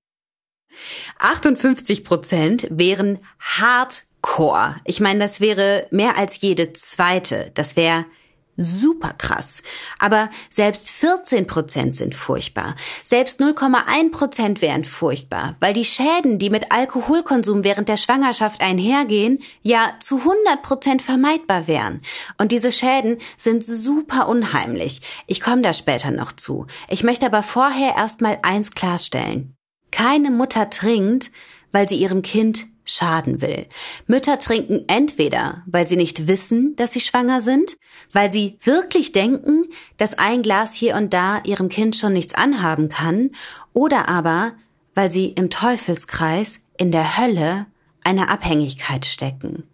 [1.18, 4.77] 58 Prozent wären Hardcore.
[4.85, 7.51] Ich meine, das wäre mehr als jede zweite.
[7.55, 8.07] Das wäre
[8.56, 9.62] super krass.
[9.98, 12.74] Aber selbst 14 Prozent sind furchtbar.
[13.04, 19.42] Selbst 0,1 Prozent wären furchtbar, weil die Schäden, die mit Alkoholkonsum während der Schwangerschaft einhergehen,
[19.62, 22.02] ja zu 100 Prozent vermeidbar wären.
[22.38, 25.00] Und diese Schäden sind super unheimlich.
[25.26, 26.66] Ich komme da später noch zu.
[26.88, 29.54] Ich möchte aber vorher erstmal eins klarstellen.
[29.90, 31.30] Keine Mutter trinkt,
[31.70, 33.66] weil sie ihrem Kind schaden will.
[34.06, 37.76] Mütter trinken entweder, weil sie nicht wissen, dass sie schwanger sind,
[38.12, 39.66] weil sie wirklich denken,
[39.96, 43.30] dass ein Glas hier und da ihrem Kind schon nichts anhaben kann,
[43.72, 44.52] oder aber,
[44.94, 47.66] weil sie im Teufelskreis, in der Hölle,
[48.04, 49.64] einer Abhängigkeit stecken.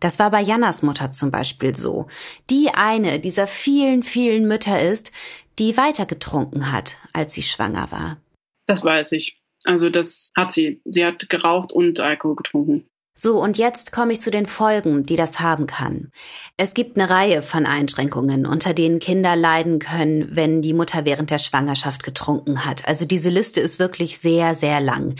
[0.00, 2.06] Das war bei Jannas Mutter zum Beispiel so.
[2.50, 5.12] Die eine dieser vielen, vielen Mütter ist,
[5.58, 8.18] die weiter getrunken hat, als sie schwanger war.
[8.66, 9.40] Das weiß ich.
[9.66, 10.80] Also das hat sie.
[10.84, 12.88] Sie hat geraucht und Alkohol getrunken.
[13.18, 16.12] So, und jetzt komme ich zu den Folgen, die das haben kann.
[16.58, 21.30] Es gibt eine Reihe von Einschränkungen, unter denen Kinder leiden können, wenn die Mutter während
[21.30, 22.86] der Schwangerschaft getrunken hat.
[22.86, 25.14] Also diese Liste ist wirklich sehr, sehr lang.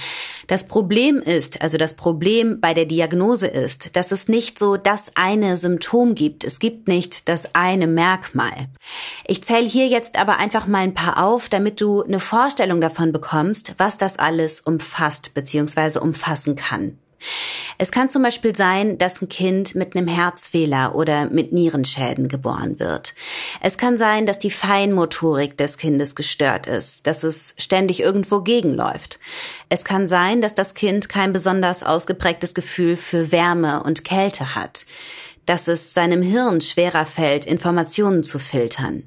[0.47, 5.13] Das Problem ist, also das Problem bei der Diagnose ist, dass es nicht so das
[5.15, 6.45] eine Symptom gibt.
[6.45, 8.69] Es gibt nicht das eine Merkmal.
[9.27, 13.13] Ich zähle hier jetzt aber einfach mal ein paar auf, damit du eine Vorstellung davon
[13.13, 15.99] bekommst, was das alles umfasst bzw.
[16.01, 16.99] umfassen kann.
[17.79, 22.81] Es kann zum Beispiel sein, dass ein Kind mit einem Herzfehler oder mit Nierenschäden geboren
[22.81, 23.15] wird.
[23.61, 29.19] Es kann sein, dass die Feinmotorik des Kindes gestört ist, dass es ständig irgendwo gegenläuft.
[29.69, 34.87] Es kann sein, dass das Kind kein besonders ausgeprägtes Gefühl für Wärme und Kälte hat
[35.47, 39.05] dass es seinem Hirn schwerer fällt, Informationen zu filtern.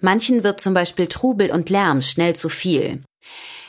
[0.00, 3.04] Manchen wird zum Beispiel Trubel und Lärm schnell zu viel.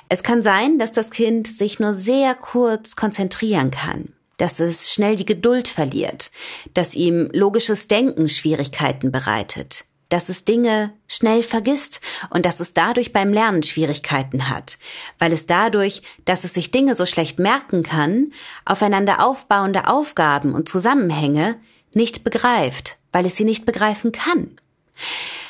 [0.10, 5.16] Es kann sein, dass das Kind sich nur sehr kurz konzentrieren kann, dass es schnell
[5.16, 6.32] die Geduld verliert,
[6.74, 13.12] dass ihm logisches Denken Schwierigkeiten bereitet, dass es Dinge schnell vergisst und dass es dadurch
[13.12, 14.78] beim Lernen Schwierigkeiten hat,
[15.20, 18.32] weil es dadurch, dass es sich Dinge so schlecht merken kann,
[18.64, 21.60] aufeinander aufbauende Aufgaben und Zusammenhänge
[21.94, 24.58] nicht begreift, weil es sie nicht begreifen kann.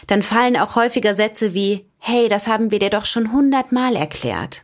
[0.07, 4.63] Dann fallen auch häufiger Sätze wie Hey, das haben wir dir doch schon hundertmal erklärt.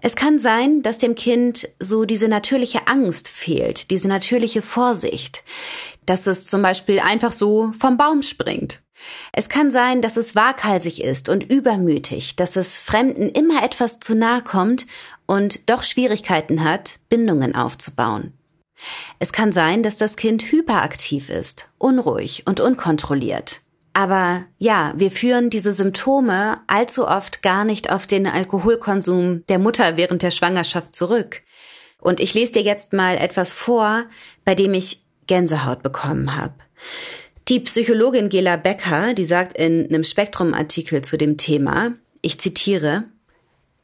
[0.00, 5.44] Es kann sein, dass dem Kind so diese natürliche Angst fehlt, diese natürliche Vorsicht,
[6.06, 8.82] dass es zum Beispiel einfach so vom Baum springt.
[9.32, 14.14] Es kann sein, dass es waghalsig ist und übermütig, dass es Fremden immer etwas zu
[14.14, 14.86] nahe kommt
[15.26, 18.32] und doch Schwierigkeiten hat, Bindungen aufzubauen.
[19.18, 23.60] Es kann sein, dass das Kind hyperaktiv ist, unruhig und unkontrolliert.
[23.92, 29.96] Aber ja, wir führen diese Symptome allzu oft gar nicht auf den Alkoholkonsum der Mutter
[29.96, 31.42] während der Schwangerschaft zurück.
[32.00, 34.04] Und ich lese dir jetzt mal etwas vor,
[34.44, 36.54] bei dem ich Gänsehaut bekommen habe.
[37.48, 43.04] Die Psychologin Gela Becker, die sagt in einem Spektrum-Artikel zu dem Thema, ich zitiere,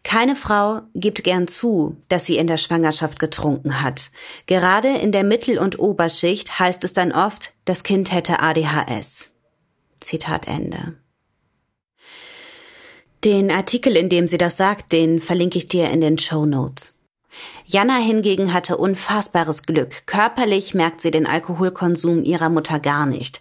[0.05, 4.11] keine Frau gibt gern zu, dass sie in der Schwangerschaft getrunken hat.
[4.47, 9.33] Gerade in der Mittel- und Oberschicht heißt es dann oft, das Kind hätte ADHS.
[10.01, 10.95] Zitat Ende.
[13.25, 16.95] Den Artikel, in dem sie das sagt, den verlinke ich dir in den Show Notes.
[17.67, 20.07] Jana hingegen hatte unfassbares Glück.
[20.07, 23.41] Körperlich merkt sie den Alkoholkonsum ihrer Mutter gar nicht,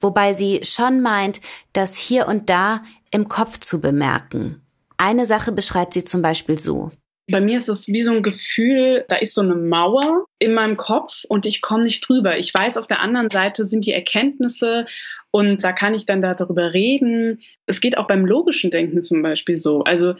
[0.00, 1.40] wobei sie schon meint,
[1.72, 4.62] das hier und da im Kopf zu bemerken.
[4.96, 6.90] Eine Sache beschreibt sie zum Beispiel so.
[7.30, 10.78] Bei mir ist es wie so ein Gefühl, da ist so eine Mauer in meinem
[10.78, 12.38] Kopf und ich komme nicht drüber.
[12.38, 14.86] Ich weiß, auf der anderen Seite sind die Erkenntnisse
[15.30, 17.40] und da kann ich dann darüber reden.
[17.66, 19.84] Es geht auch beim logischen Denken zum Beispiel so.
[19.84, 20.14] Also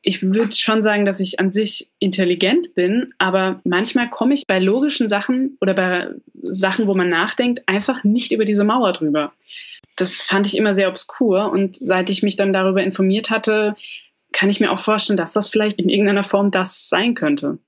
[0.00, 4.58] ich würde schon sagen, dass ich an sich intelligent bin, aber manchmal komme ich bei
[4.60, 6.08] logischen Sachen oder bei
[6.42, 9.32] Sachen, wo man nachdenkt, einfach nicht über diese Mauer drüber.
[9.96, 11.50] das fand ich immer sehr obskur.
[11.50, 13.76] Und seit ich mich dann darüber informiert hatte,
[14.34, 17.58] kann ich mir auch vorstellen, dass das vielleicht in irgendeiner Form das sein könnte.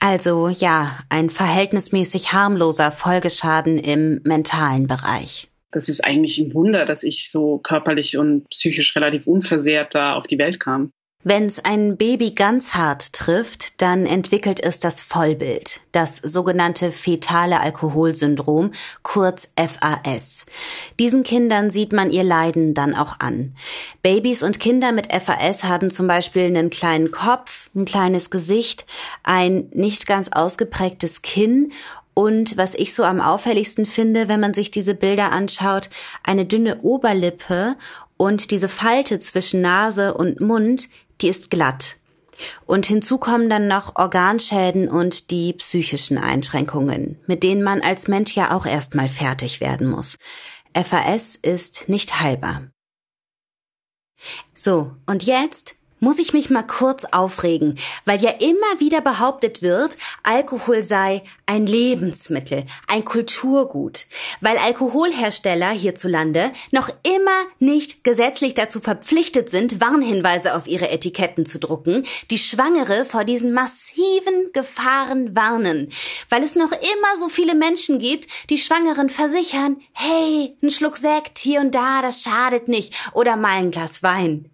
[0.00, 5.48] Also ja, ein verhältnismäßig harmloser Folgeschaden im mentalen Bereich.
[5.70, 10.26] Das ist eigentlich ein Wunder, dass ich so körperlich und psychisch relativ unversehrt da auf
[10.26, 10.90] die Welt kam.
[11.26, 17.60] Wenn es ein Baby ganz hart trifft, dann entwickelt es das Vollbild, das sogenannte fetale
[17.60, 20.44] Alkoholsyndrom, kurz FAS.
[20.98, 23.56] Diesen Kindern sieht man ihr Leiden dann auch an.
[24.02, 28.84] Babys und Kinder mit FAS haben zum Beispiel einen kleinen Kopf, ein kleines Gesicht,
[29.22, 31.72] ein nicht ganz ausgeprägtes Kinn
[32.14, 35.90] und was ich so am auffälligsten finde, wenn man sich diese Bilder anschaut,
[36.22, 37.76] eine dünne Oberlippe
[38.16, 40.88] und diese Falte zwischen Nase und Mund,
[41.20, 41.96] die ist glatt.
[42.66, 48.34] Und hinzu kommen dann noch Organschäden und die psychischen Einschränkungen, mit denen man als Mensch
[48.34, 50.16] ja auch erstmal fertig werden muss.
[50.74, 52.68] FAS ist nicht heilbar.
[54.52, 59.96] So, und jetzt muss ich mich mal kurz aufregen, weil ja immer wieder behauptet wird,
[60.22, 64.04] Alkohol sei ein Lebensmittel, ein Kulturgut,
[64.42, 71.58] weil Alkoholhersteller hierzulande noch immer nicht gesetzlich dazu verpflichtet sind, Warnhinweise auf ihre Etiketten zu
[71.58, 75.90] drucken, die Schwangere vor diesen massiven Gefahren warnen,
[76.28, 81.38] weil es noch immer so viele Menschen gibt, die Schwangeren versichern, hey, ein Schluck Sekt
[81.38, 84.50] hier und da, das schadet nicht, oder mal ein Glas Wein.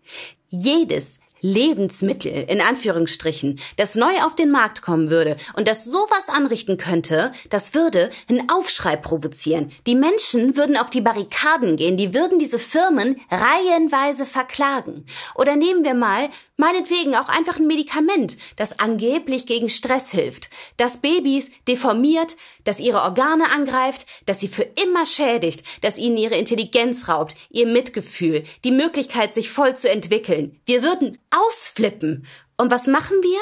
[0.49, 6.77] Jedes Lebensmittel, in Anführungsstrichen, das neu auf den Markt kommen würde und das sowas anrichten
[6.77, 9.73] könnte, das würde einen Aufschrei provozieren.
[9.87, 15.07] Die Menschen würden auf die Barrikaden gehen, die würden diese Firmen reihenweise verklagen.
[15.35, 16.29] Oder nehmen wir mal
[16.61, 23.03] Meinetwegen auch einfach ein Medikament, das angeblich gegen Stress hilft, das Babys deformiert, das ihre
[23.03, 28.73] Organe angreift, das sie für immer schädigt, das ihnen ihre Intelligenz raubt, ihr Mitgefühl, die
[28.73, 30.61] Möglichkeit, sich voll zu entwickeln.
[30.65, 32.27] Wir würden ausflippen.
[32.57, 33.41] Und was machen wir?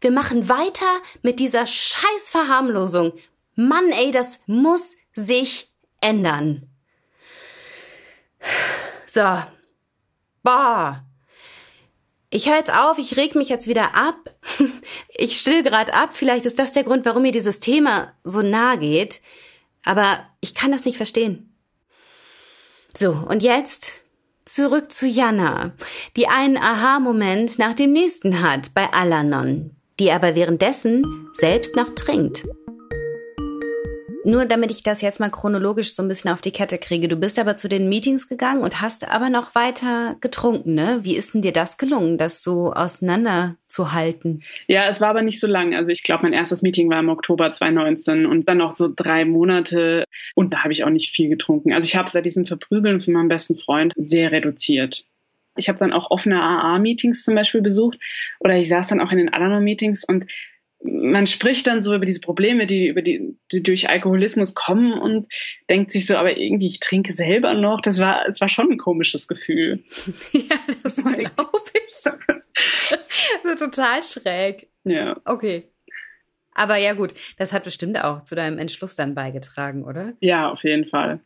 [0.00, 3.12] Wir machen weiter mit dieser Scheißverharmlosung.
[3.54, 6.68] Mann, ey, das muss sich ändern.
[9.06, 9.42] So.
[10.42, 11.05] Boah.
[12.36, 14.34] Ich höre jetzt auf, ich reg mich jetzt wieder ab.
[15.18, 16.10] Ich still gerade ab.
[16.12, 19.22] Vielleicht ist das der Grund, warum mir dieses Thema so nahe geht.
[19.86, 21.56] Aber ich kann das nicht verstehen.
[22.94, 24.02] So, und jetzt
[24.44, 25.72] zurück zu Jana,
[26.16, 32.46] die einen Aha-Moment nach dem nächsten hat bei Alanon, die aber währenddessen selbst noch trinkt.
[34.26, 37.06] Nur damit ich das jetzt mal chronologisch so ein bisschen auf die Kette kriege.
[37.06, 40.98] Du bist aber zu den Meetings gegangen und hast aber noch weiter getrunken, ne?
[41.02, 44.42] Wie ist denn dir das gelungen, das so auseinanderzuhalten?
[44.66, 45.76] Ja, es war aber nicht so lang.
[45.76, 49.24] Also ich glaube, mein erstes Meeting war im Oktober 2019 und dann noch so drei
[49.24, 50.02] Monate
[50.34, 51.72] und da habe ich auch nicht viel getrunken.
[51.72, 55.04] Also ich habe seit diesem Verprügeln von meinem besten Freund sehr reduziert.
[55.56, 58.00] Ich habe dann auch offene AA-Meetings zum Beispiel besucht
[58.40, 60.26] oder ich saß dann auch in den Alanon-Meetings und
[60.82, 65.26] man spricht dann so über diese Probleme, die über die, die durch Alkoholismus kommen und
[65.70, 67.80] denkt sich so, aber irgendwie ich trinke selber noch.
[67.80, 69.84] Das war, es war schon ein komisches Gefühl.
[70.32, 71.22] ja, das glaube
[71.86, 71.94] ich.
[73.44, 74.68] so total schräg.
[74.84, 75.16] Ja.
[75.24, 75.64] Okay.
[76.54, 80.14] Aber ja gut, das hat bestimmt auch zu deinem Entschluss dann beigetragen, oder?
[80.20, 81.20] Ja, auf jeden Fall.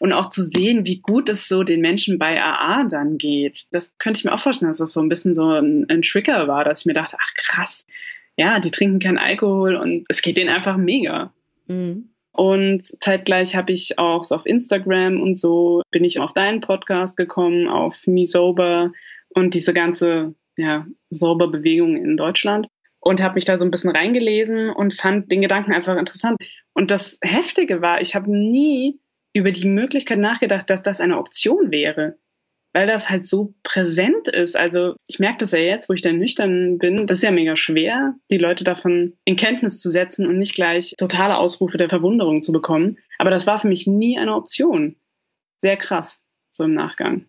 [0.00, 3.66] Und auch zu sehen, wie gut es so den Menschen bei AA dann geht.
[3.70, 6.48] Das könnte ich mir auch vorstellen, dass das so ein bisschen so ein, ein Trigger
[6.48, 7.86] war, dass ich mir dachte, ach krass,
[8.36, 11.32] ja, die trinken keinen Alkohol und es geht denen einfach mega.
[11.66, 12.10] Mhm.
[12.32, 17.16] Und zeitgleich habe ich auch so auf Instagram und so bin ich auf deinen Podcast
[17.16, 18.92] gekommen, auf Me Sober
[19.30, 22.68] und diese ganze ja, sober Bewegung in Deutschland
[23.00, 26.36] und habe mich da so ein bisschen reingelesen und fand den Gedanken einfach interessant.
[26.74, 29.00] Und das Heftige war, ich habe nie
[29.32, 32.18] über die Möglichkeit nachgedacht, dass das eine Option wäre
[32.76, 34.54] weil das halt so präsent ist.
[34.54, 37.56] Also ich merke das ja jetzt, wo ich dann nüchtern bin, das ist ja mega
[37.56, 42.42] schwer, die Leute davon in Kenntnis zu setzen und nicht gleich totale Ausrufe der Verwunderung
[42.42, 42.98] zu bekommen.
[43.16, 44.94] Aber das war für mich nie eine Option.
[45.56, 47.24] Sehr krass, so im Nachgang.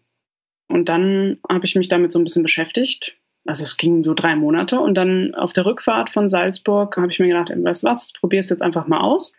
[0.68, 3.16] Und dann habe ich mich damit so ein bisschen beschäftigt.
[3.46, 7.20] Also es ging so drei Monate und dann auf der Rückfahrt von Salzburg habe ich
[7.20, 9.34] mir gedacht, weißt was, probier's jetzt einfach mal aus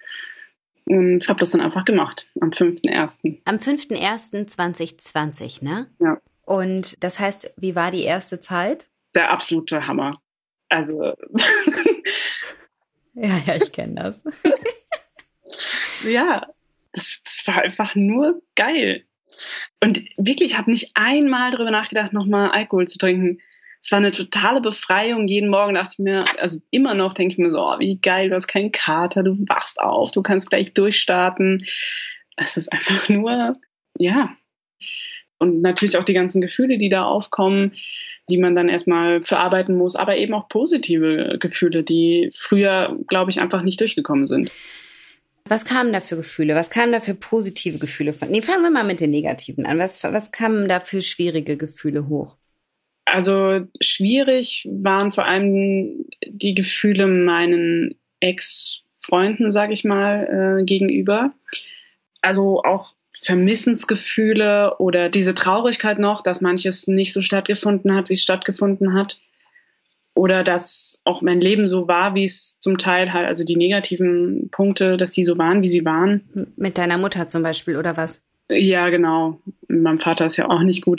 [0.88, 3.42] und habe das dann einfach gemacht am 5.1.
[3.44, 5.90] Am 5.1.2020, ne?
[6.00, 6.18] Ja.
[6.44, 8.88] Und das heißt, wie war die erste Zeit?
[9.14, 10.18] Der absolute Hammer.
[10.70, 11.02] Also.
[13.14, 14.22] ja, ja, ich kenne das.
[16.04, 16.46] ja,
[16.92, 19.04] das, das war einfach nur geil.
[19.80, 23.40] Und wirklich, ich habe nicht einmal darüber nachgedacht, nochmal Alkohol zu trinken
[23.88, 25.28] es war eine totale Befreiung.
[25.28, 28.28] Jeden Morgen dachte ich mir, also immer noch denke ich mir so, oh, wie geil,
[28.28, 31.64] du hast keinen Kater, du wachst auf, du kannst gleich durchstarten.
[32.36, 33.54] Es ist einfach nur,
[33.96, 34.36] ja,
[35.38, 37.76] Und natürlich auch die ganzen Gefühle, die da aufkommen,
[38.28, 43.40] die man dann erstmal verarbeiten muss, aber eben auch positive Gefühle, die früher, glaube ich,
[43.40, 44.50] einfach nicht durchgekommen sind.
[45.46, 46.54] Was kamen da für Gefühle?
[46.54, 48.28] Was kamen da für positive Gefühle von?
[48.28, 49.78] Nee, fangen wir mal mit den negativen an.
[49.78, 52.36] Was, was kamen da für schwierige Gefühle hoch?
[53.12, 61.32] Also schwierig waren vor allem die Gefühle meinen Ex-Freunden, sage ich mal, äh, gegenüber.
[62.20, 68.22] Also auch Vermissensgefühle oder diese Traurigkeit noch, dass manches nicht so stattgefunden hat, wie es
[68.22, 69.20] stattgefunden hat.
[70.14, 74.48] Oder dass auch mein Leben so war, wie es zum Teil halt, also die negativen
[74.50, 76.50] Punkte, dass die so waren, wie sie waren.
[76.56, 78.24] Mit deiner Mutter zum Beispiel, oder was?
[78.50, 79.40] Ja, genau.
[79.68, 80.98] Mein Vater ist ja auch nicht gut.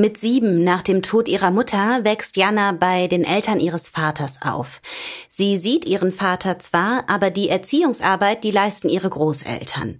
[0.00, 4.80] Mit sieben nach dem Tod ihrer Mutter wächst Jana bei den Eltern ihres Vaters auf.
[5.28, 9.98] Sie sieht ihren Vater zwar, aber die Erziehungsarbeit, die leisten ihre Großeltern.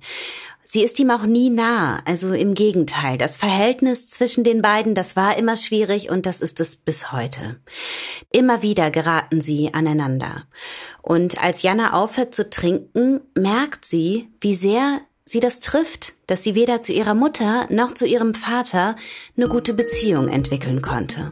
[0.63, 3.19] Sie ist ihm auch nie nah, also im Gegenteil.
[3.19, 7.59] Das Verhältnis zwischen den beiden, das war immer schwierig und das ist es bis heute.
[8.31, 10.45] Immer wieder geraten sie aneinander.
[11.03, 16.55] Und als Jana aufhört zu trinken, merkt sie, wie sehr sie das trifft, dass sie
[16.55, 18.97] weder zu ihrer Mutter noch zu ihrem Vater
[19.37, 21.31] eine gute Beziehung entwickeln konnte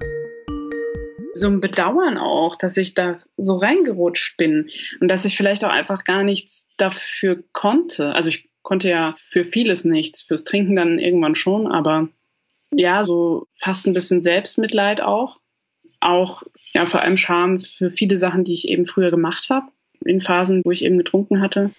[1.36, 5.70] so ein Bedauern auch, dass ich da so reingerutscht bin und dass ich vielleicht auch
[5.70, 8.14] einfach gar nichts dafür konnte.
[8.14, 12.08] Also ich konnte ja für vieles nichts, fürs Trinken dann irgendwann schon, aber
[12.72, 15.40] ja, so fast ein bisschen Selbstmitleid auch.
[16.00, 19.66] Auch ja, vor allem Scham für viele Sachen, die ich eben früher gemacht habe,
[20.04, 21.70] in Phasen, wo ich eben getrunken hatte.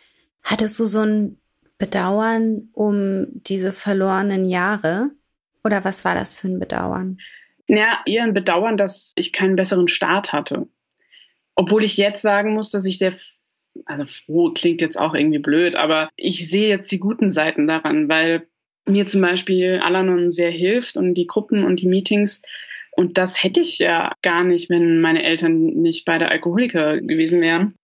[0.44, 1.38] Hattest du so ein
[1.78, 5.12] Bedauern um diese verlorenen Jahre?
[5.64, 7.20] Oder was war das für ein Bedauern?
[7.68, 10.68] Ja, eher ein Bedauern, dass ich keinen besseren Start hatte.
[11.56, 13.14] Obwohl ich jetzt sagen muss, dass ich sehr
[13.86, 18.10] also froh klingt jetzt auch irgendwie blöd, aber ich sehe jetzt die guten Seiten daran,
[18.10, 18.48] weil
[18.86, 22.42] mir zum Beispiel Alanon sehr hilft und die Gruppen und die Meetings.
[22.92, 27.76] Und das hätte ich ja gar nicht, wenn meine Eltern nicht beide Alkoholiker gewesen wären.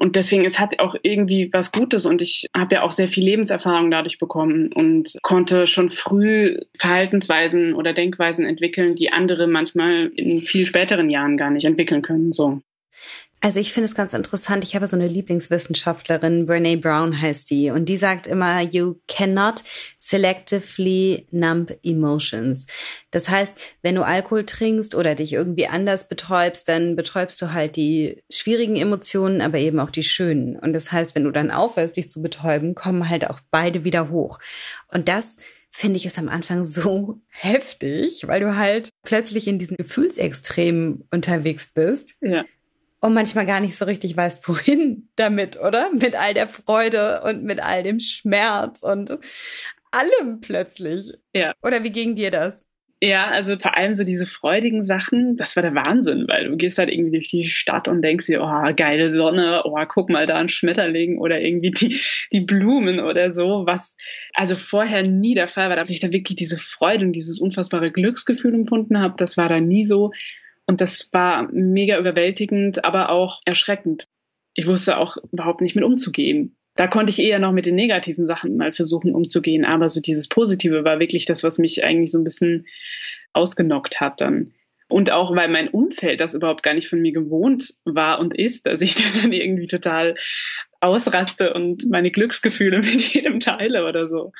[0.00, 3.22] Und deswegen, es hat auch irgendwie was Gutes und ich habe ja auch sehr viel
[3.22, 10.38] Lebenserfahrung dadurch bekommen und konnte schon früh Verhaltensweisen oder Denkweisen entwickeln, die andere manchmal in
[10.38, 12.32] viel späteren Jahren gar nicht entwickeln können.
[12.32, 12.62] So.
[13.42, 14.64] Also ich finde es ganz interessant.
[14.64, 19.62] Ich habe so eine Lieblingswissenschaftlerin, Brene Brown heißt die, und die sagt immer, you cannot
[19.96, 22.66] selectively numb emotions.
[23.10, 27.76] Das heißt, wenn du Alkohol trinkst oder dich irgendwie anders betäubst, dann betäubst du halt
[27.76, 30.56] die schwierigen Emotionen, aber eben auch die schönen.
[30.56, 34.10] Und das heißt, wenn du dann aufhörst, dich zu betäuben, kommen halt auch beide wieder
[34.10, 34.38] hoch.
[34.88, 35.38] Und das
[35.70, 41.70] finde ich es am Anfang so heftig, weil du halt plötzlich in diesen Gefühlsextremen unterwegs
[41.72, 42.16] bist.
[42.20, 42.44] Ja
[43.00, 45.90] und manchmal gar nicht so richtig weißt, wohin damit, oder?
[45.92, 49.18] Mit all der Freude und mit all dem Schmerz und
[49.90, 51.12] allem plötzlich.
[51.32, 51.54] Ja.
[51.62, 52.66] Oder wie ging dir das?
[53.02, 56.76] Ja, also vor allem so diese freudigen Sachen, das war der Wahnsinn, weil du gehst
[56.76, 60.36] halt irgendwie durch die Stadt und denkst dir, oh, geile Sonne, oh, guck mal da
[60.36, 63.96] ein Schmetterling oder irgendwie die, die Blumen oder so, was
[64.34, 67.90] also vorher nie der Fall war, dass ich da wirklich diese Freude und dieses unfassbare
[67.90, 70.12] Glücksgefühl empfunden habe, das war da nie so.
[70.66, 74.06] Und das war mega überwältigend, aber auch erschreckend.
[74.54, 76.56] Ich wusste auch überhaupt nicht mit umzugehen.
[76.76, 80.28] Da konnte ich eher noch mit den negativen Sachen mal versuchen umzugehen, aber so dieses
[80.28, 82.66] Positive war wirklich das, was mich eigentlich so ein bisschen
[83.32, 84.52] ausgenockt hat dann.
[84.88, 88.66] Und auch weil mein Umfeld das überhaupt gar nicht von mir gewohnt war und ist,
[88.66, 90.16] dass ich dann irgendwie total
[90.80, 94.32] ausraste und meine Glücksgefühle mit jedem teile oder so.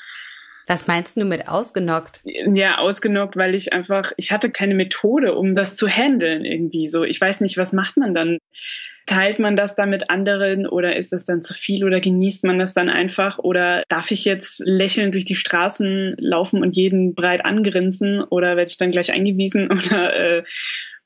[0.67, 2.21] Was meinst du mit ausgenockt?
[2.23, 6.87] Ja, ausgenockt, weil ich einfach, ich hatte keine Methode, um das zu handeln irgendwie.
[6.87, 8.37] So, ich weiß nicht, was macht man dann?
[9.07, 12.59] Teilt man das dann mit anderen oder ist das dann zu viel oder genießt man
[12.59, 13.39] das dann einfach?
[13.39, 18.69] Oder darf ich jetzt lächelnd durch die Straßen laufen und jeden breit angrinsen oder werde
[18.69, 20.43] ich dann gleich eingewiesen oder äh,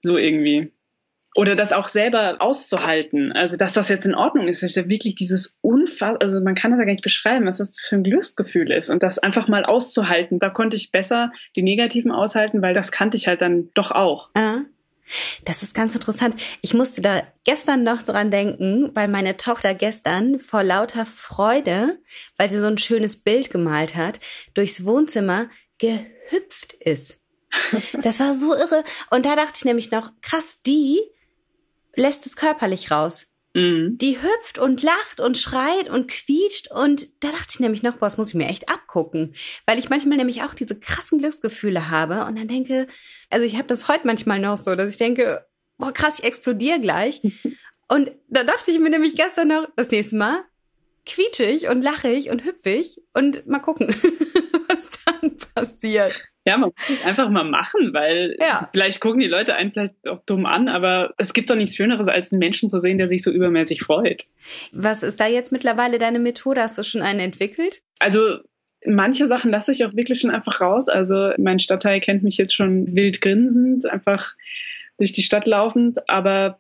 [0.02, 0.75] so irgendwie?
[1.36, 3.34] Oder das auch selber auszuhalten.
[3.34, 6.72] Also, dass das jetzt in Ordnung ist, ist ja wirklich dieses unfassbar, also man kann
[6.72, 9.66] das ja gar nicht beschreiben, was das für ein Glücksgefühl ist und das einfach mal
[9.66, 10.40] auszuhalten.
[10.40, 14.30] Da konnte ich besser die negativen aushalten, weil das kannte ich halt dann doch auch.
[14.36, 14.64] Ja.
[15.44, 16.42] Das ist ganz interessant.
[16.62, 22.00] Ich musste da gestern noch dran denken, weil meine Tochter gestern vor lauter Freude,
[22.38, 24.20] weil sie so ein schönes Bild gemalt hat,
[24.56, 27.22] durchs Wohnzimmer gehüpft ist.
[28.02, 28.84] Das war so irre.
[29.12, 31.00] Und da dachte ich nämlich noch, krass, die
[31.96, 33.28] lässt es körperlich raus.
[33.56, 33.98] Mhm.
[33.98, 38.08] Die hüpft und lacht und schreit und quietscht und da dachte ich nämlich noch, boah,
[38.08, 39.34] das muss ich mir echt abgucken,
[39.66, 42.88] weil ich manchmal nämlich auch diese krassen Glücksgefühle habe und dann denke,
[43.30, 45.46] also ich habe das heute manchmal noch so, dass ich denke,
[45.78, 47.22] boah, krass, ich explodiere gleich.
[47.88, 50.44] und da dachte ich mir nämlich gestern noch, das nächste Mal
[51.06, 53.88] quietsche ich und lache ich und hüpfe ich und mal gucken,
[54.68, 56.22] was dann passiert.
[56.46, 58.70] Ja, man muss es einfach mal machen, weil ja.
[58.72, 62.08] vielleicht gucken die Leute einen vielleicht auch dumm an, aber es gibt doch nichts Schöneres,
[62.08, 64.26] als einen Menschen zu sehen, der sich so übermäßig freut.
[64.72, 66.62] Was ist da jetzt mittlerweile deine Methode?
[66.62, 67.82] Hast du schon einen entwickelt?
[68.00, 68.40] Also
[68.86, 70.88] manche Sachen lasse ich auch wirklich schon einfach raus.
[70.88, 74.34] Also mein Stadtteil kennt mich jetzt schon wild grinsend, einfach
[74.98, 76.60] durch die Stadt laufend, aber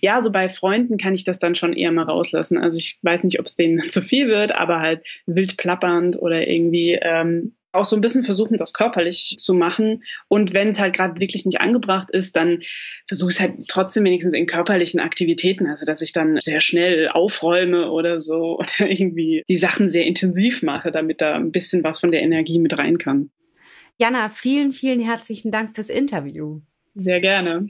[0.00, 2.58] ja, so bei Freunden kann ich das dann schon eher mal rauslassen.
[2.58, 6.46] Also ich weiß nicht, ob es denen zu viel wird, aber halt wild plappernd oder
[6.46, 10.02] irgendwie ähm, auch so ein bisschen versuchen, das körperlich zu machen.
[10.28, 12.62] Und wenn es halt gerade wirklich nicht angebracht ist, dann
[13.06, 15.66] versuche ich es halt trotzdem wenigstens in körperlichen Aktivitäten.
[15.66, 20.62] Also dass ich dann sehr schnell aufräume oder so oder irgendwie die Sachen sehr intensiv
[20.62, 23.30] mache, damit da ein bisschen was von der Energie mit rein kann.
[23.98, 26.60] Jana, vielen, vielen herzlichen Dank fürs Interview.
[26.94, 27.68] Sehr gerne.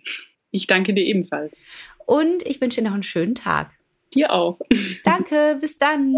[0.51, 1.65] Ich danke dir ebenfalls.
[2.07, 3.71] Und ich wünsche dir noch einen schönen Tag.
[4.15, 4.61] Dir auch.
[5.05, 6.15] Danke, bis dann.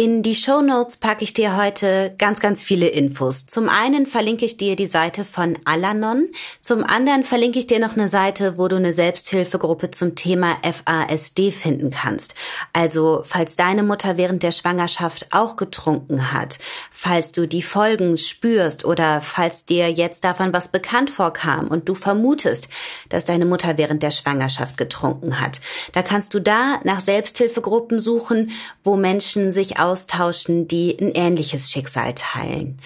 [0.00, 3.44] In die Show Notes packe ich dir heute ganz, ganz viele Infos.
[3.44, 6.30] Zum einen verlinke ich dir die Seite von Alanon.
[6.62, 11.50] Zum anderen verlinke ich dir noch eine Seite, wo du eine Selbsthilfegruppe zum Thema FASD
[11.50, 12.34] finden kannst.
[12.72, 16.58] Also, falls deine Mutter während der Schwangerschaft auch getrunken hat,
[16.90, 21.94] falls du die Folgen spürst oder falls dir jetzt davon was bekannt vorkam und du
[21.94, 22.68] vermutest,
[23.10, 25.60] dass deine Mutter während der Schwangerschaft getrunken hat,
[25.92, 28.50] da kannst du da nach Selbsthilfegruppen suchen,
[28.82, 32.78] wo Menschen sich austauschen, die ein ähnliches Schicksal teilen.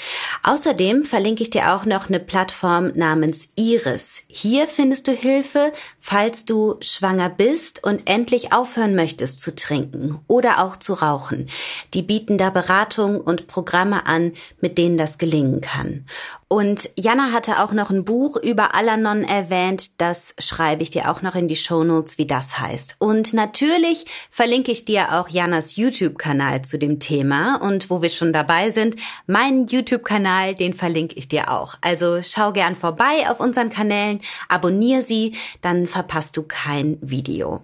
[0.42, 4.22] Außerdem verlinke ich dir auch noch eine Plattform namens Iris.
[4.26, 10.64] Hier findest du Hilfe, falls du schwanger bist und endlich aufhören möchtest zu trinken oder
[10.64, 11.48] auch zu rauchen.
[11.92, 16.06] Die bieten da Beratung und Programme an, mit denen das gelingen kann.
[16.54, 20.00] Und Jana hatte auch noch ein Buch über Alanon erwähnt.
[20.00, 22.94] Das schreibe ich dir auch noch in die Shownotes, wie das heißt.
[23.00, 27.56] Und natürlich verlinke ich dir auch Janas YouTube-Kanal zu dem Thema.
[27.60, 28.94] Und wo wir schon dabei sind,
[29.26, 31.74] meinen YouTube-Kanal, den verlinke ich dir auch.
[31.80, 37.62] Also schau gern vorbei auf unseren Kanälen, abonniere sie, dann verpasst du kein Video.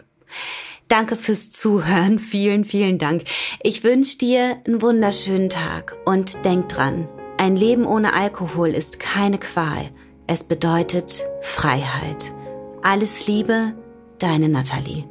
[0.89, 2.19] Danke fürs Zuhören.
[2.19, 3.23] Vielen, vielen Dank.
[3.63, 7.09] Ich wünsche dir einen wunderschönen Tag und denk dran,
[7.41, 9.89] ein Leben ohne Alkohol ist keine Qual.
[10.27, 12.33] Es bedeutet Freiheit.
[12.83, 13.73] Alles Liebe,
[14.19, 15.10] deine Nathalie.